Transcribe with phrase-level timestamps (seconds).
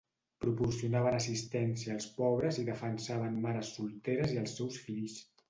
[0.43, 5.23] Proporcionaven assistència als pobres i defensaven mares solteres i els seus fills.